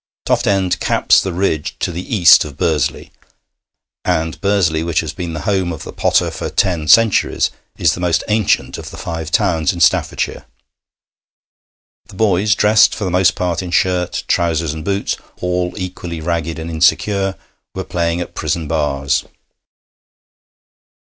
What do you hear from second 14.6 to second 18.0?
and boots, all equally ragged and insecure, were